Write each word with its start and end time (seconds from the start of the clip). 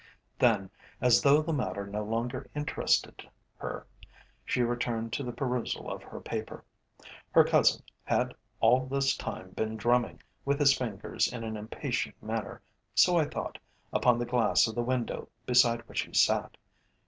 Then, 0.39 0.71
as 0.99 1.21
though 1.21 1.43
the 1.43 1.53
matter 1.53 1.85
no 1.85 2.03
longer 2.03 2.49
interested 2.55 3.21
her, 3.57 3.85
she 4.43 4.63
returned 4.63 5.13
to 5.13 5.21
the 5.21 5.31
perusal 5.31 5.87
of 5.91 6.01
her 6.01 6.19
paper. 6.19 6.65
Her 7.29 7.43
cousin 7.43 7.83
had 8.03 8.33
all 8.59 8.87
this 8.87 9.15
time 9.15 9.51
been 9.51 9.77
drumming 9.77 10.23
with 10.43 10.59
his 10.59 10.75
fingers 10.75 11.31
in 11.31 11.43
an 11.43 11.55
impatient 11.55 12.15
manner, 12.19 12.63
so 12.95 13.15
I 13.15 13.25
thought, 13.25 13.59
upon 13.93 14.17
the 14.17 14.25
glass 14.25 14.67
of 14.67 14.73
the 14.73 14.81
window 14.81 15.29
beside 15.45 15.87
which 15.87 16.01
he 16.01 16.15
sat. 16.15 16.57